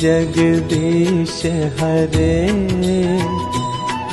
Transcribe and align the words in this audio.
जगदीश 0.00 1.42
हरे। 1.46 2.48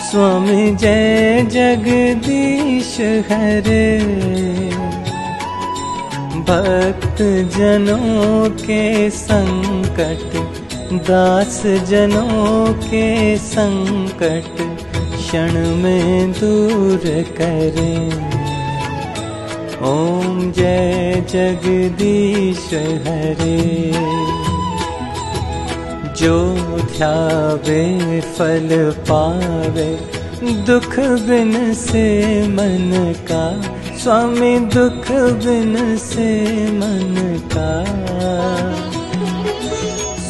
स्वामी, 0.01 0.75
जय 0.75 1.41
जगदीश 1.51 2.99
हरे। 2.99 3.99
भक्त 6.39 7.17
जनों 7.57 8.49
के 8.49 9.09
संकट, 9.09 10.53
दास 10.93 11.63
जनों 11.65 12.73
के 12.73 13.38
संकट, 13.38 14.77
क्षण 15.17 15.53
में 15.75 16.31
दूर 16.31 17.25
करें। 17.38 18.33
ओम, 19.81 20.52
जय 20.52 21.23
जगदीश 21.30 22.69
हरे। 23.08 23.93
जो 26.23 26.55
ध्यावे 26.97 28.21
फल 28.21 28.69
पावे। 28.99 29.99
दुख 30.43 30.99
बिन 30.99 31.73
से 31.73 32.03
मन 32.47 33.13
का, 33.31 33.61
स्वामी 33.97 34.59
दुख 34.59 35.11
बिन 35.11 35.97
से 35.97 36.30
मन 36.71 37.41
का। 37.53 37.69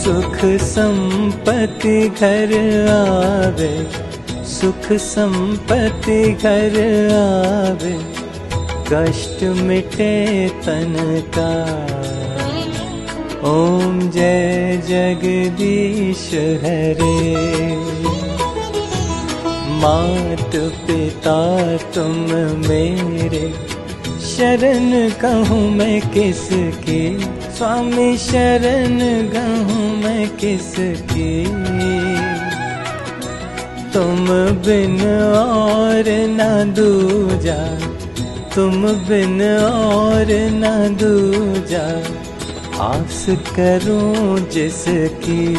सुख 0.03 0.61
संपत्ति 0.61 2.09
घर 2.09 2.53
आवे, 2.89 3.87
सुख 4.45 4.93
संपत्ति 4.93 6.31
घर 6.33 6.75
आवे। 7.69 7.97
कष्ट 8.93 9.43
मिटे 9.43 10.49
तन 10.49 11.23
का। 11.37 11.53
ओम 13.45 13.99
जय 14.09 14.81
जगदीश 14.87 16.27
हरे। 16.61 17.15
मात 19.79 20.55
पिता 20.85 21.35
तुम 21.77 22.15
मेरे, 22.67 23.41
शरण 24.27 25.09
कहूँ 25.21 25.59
मैं 25.71 25.99
किसकी? 26.01 27.01
स्वामी 27.57 28.17
शरण 28.17 28.97
कहूँ 29.27 29.89
मैं 30.03 30.29
किसकी? 30.37 31.45
तुम 33.93 34.25
बिन 34.65 34.99
और 35.33 36.03
न 36.31 36.73
दूजा, 36.73 37.61
तुम 38.55 38.83
बिन 39.07 39.41
और 39.53 40.37
न 40.55 40.95
दूजा। 40.95 41.87
आस 42.83 43.25
करूँ 43.29 44.39
जिसकी। 44.39 45.55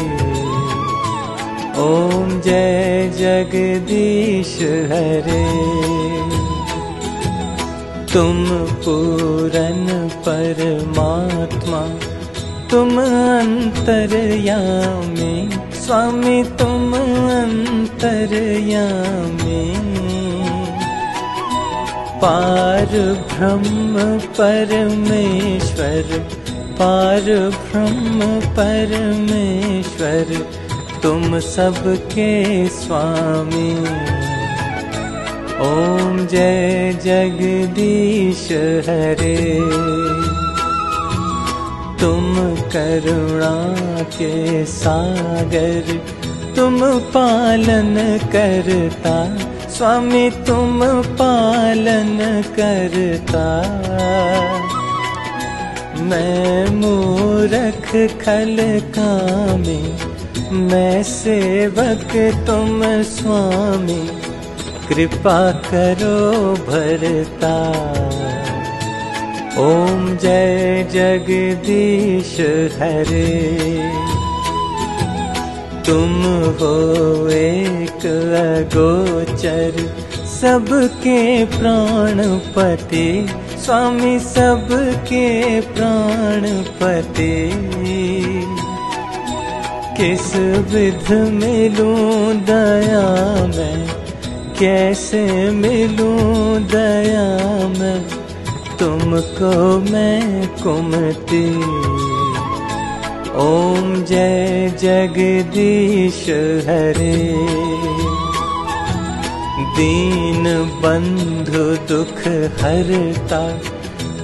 ओम 1.81 2.41
जय 2.41 3.11
जगदीश 3.17 4.57
हरे। 4.61 5.47
तुम 8.13 8.45
पूरन 8.83 10.09
परमात्मा, 10.09 11.81
तुम 12.71 12.89
अंतरयामी। 13.41 15.35
स्वामी, 15.85 16.43
तुम 16.43 16.93
अंतरयामी। 17.43 19.65
पार 22.21 22.91
ब्रह्म 23.33 24.19
परमेश्वर 24.19 26.27
पार 26.79 27.49
ब्रह्म 27.49 28.39
परमेश्वर, 28.39 30.47
तुम 31.03 31.39
सबके 31.39 32.67
स्वामी। 32.67 33.75
ओम 35.61 36.27
जय 36.27 36.99
जगदीश 37.03 38.49
हरे। 38.89 39.59
तुम 41.99 42.55
करुणा 42.71 44.03
के 44.03 44.65
सागर, 44.65 46.01
तुम 46.55 46.99
पालन 46.99 48.19
करता। 48.35 49.37
स्वामी, 49.69 50.29
तुम 50.29 51.01
पालन 51.01 52.43
करता। 52.59 53.45
मैं 55.97 56.67
मूरख 56.67 57.91
खल 58.21 58.57
कामी, 58.97 59.93
मैं 60.51 61.03
सेवक 61.03 62.11
तुम 62.47 62.81
स्वामी। 63.03 64.09
कृपा 64.87 65.51
करो 65.51 66.53
भरता। 66.53 67.55
ओम 69.57 70.17
जय 70.17 70.87
जगदीश 70.91 72.39
हरे। 72.79 73.55
तुम 75.85 76.23
हो 76.59 76.75
एक 77.29 78.05
अगोचर, 78.57 79.73
सबके 80.41 81.45
प्राणपति। 81.45 83.29
स्वामी 83.65 84.19
सबके 84.19 85.61
प्राणपति 85.61 87.51
किस 89.97 90.35
विध 90.35 91.11
मिलूं 91.11 92.37
दया 92.45 93.07
में, 93.45 93.87
कैसे 94.59 95.51
मिलूं 95.51 96.63
दया 96.63 97.27
में, 97.67 98.05
तुमको 98.79 99.79
मैं 99.91 100.47
कुमती। 100.47 101.49
ओम 103.45 104.03
जय 104.03 104.73
जगदीश 104.81 106.23
हरे। 106.67 108.04
दीन 109.75 110.43
बंधु 110.83 111.93
दुख 111.93 112.19
हरता। 112.61 113.57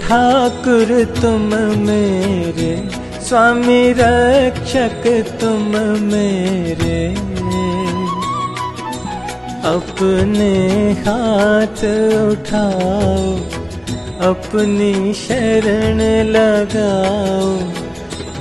ठाकुर 0.02 1.06
तुम 1.22 1.42
मेरे, 1.80 2.90
स्वामी 3.22 3.92
रक्षक 3.92 5.04
तुम 5.42 5.62
मेरे। 6.06 7.16
अपने 9.66 10.92
हाथ 10.92 11.84
उठाओ, 12.32 13.36
अपनी 14.30 15.14
शरण 15.14 16.00
लगाओ। 16.32 17.58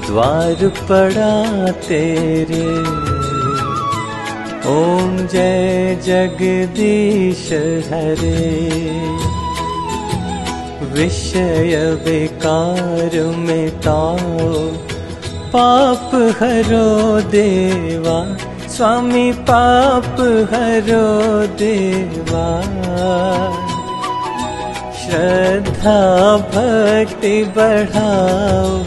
द्वार 0.07 0.69
पड़ा 0.69 1.71
तेरे। 1.73 3.20
ओम 4.67 5.17
जय 5.17 5.99
जगदीश 6.05 7.53
हरे। 7.89 8.71
विषय 10.85 11.99
विकार 12.05 13.35
मिटाओ। 13.37 14.63
पाप 15.57 16.11
हरो 16.15 17.21
देवा। 17.21 18.37
स्वामी 18.69 19.33
पाप 19.33 20.17
हरो 20.53 21.47
देवा। 21.47 22.63
श्रद्धा 24.93 26.37
भक्ति 26.37 27.45
बढ़ाओ। 27.45 28.85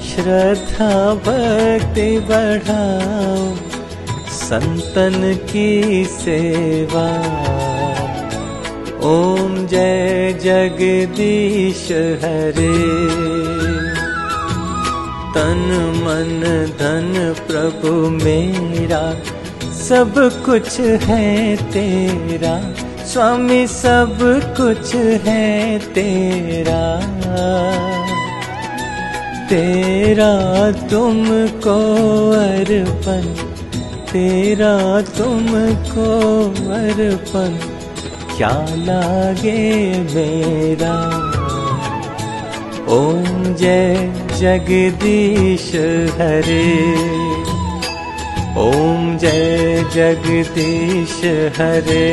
श्रद्धा 0.00 1.14
भक्ति 1.14 2.18
बढ़ाओ 2.18 3.69
संतन 4.50 5.38
की 5.52 6.04
सेवा। 6.04 7.08
ओम 9.10 9.66
जय 9.66 10.32
जगदीश 10.44 11.92
हरे। 11.92 12.78
तन 15.34 15.92
मन 16.02 16.42
धन 16.78 17.34
प्रभु 17.46 17.94
मेरा, 18.24 19.14
सब 19.72 20.42
कुछ 20.46 20.80
है 20.80 21.56
तेरा। 21.56 22.72
स्वामी 23.04 23.66
सब 23.66 24.18
कुछ 24.60 24.94
है 24.94 25.78
तेरा। 25.78 27.00
तेरा 29.46 30.70
तुमको 30.70 31.78
अर्पण 32.30 33.49
तेरा 34.12 34.76
तुमको 35.16 36.06
अर्पण, 36.76 37.52
क्या 38.36 38.50
लागे 38.86 39.60
मेरा? 40.14 40.94
ओम 42.94 43.54
जय 43.54 43.94
जगदीश 44.40 45.68
हरे 46.18 46.66
ओम 48.60 49.16
जय 49.18 49.84
जगदीश 49.94 51.16
हरे। 51.58 52.08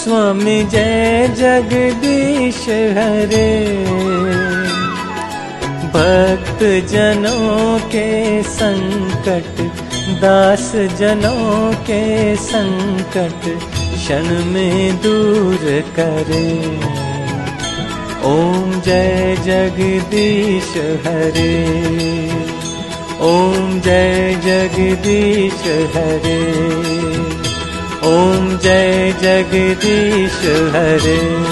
स्वामी 0.00 0.62
जय 0.66 1.28
जगदीश 1.38 2.62
हरे 2.98 3.50
भक्त 5.94 6.60
जनों 6.90 7.78
के 7.90 8.08
संकट 8.52 9.51
दास 10.22 10.72
जनों 10.76 11.74
के 11.74 12.36
संकट 12.36 13.58
क्षण 13.94 14.44
में 14.44 14.96
दूर 14.96 15.84
करे। 15.98 16.68
ओम 18.24 18.80
जय 18.80 19.36
जगदीश 19.44 20.68
हरे। 21.06 21.64
ओम 23.20 23.80
जय 23.80 24.40
जगदीश 24.44 25.62
हरे। 25.96 26.52
ओम 28.06 28.58
जय 28.58 29.14
जगदीश 29.22 30.38
हरे। 30.74 31.42